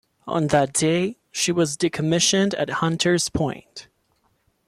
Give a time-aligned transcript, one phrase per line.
[0.25, 3.87] On that day, she was decommissioned at Hunters Point.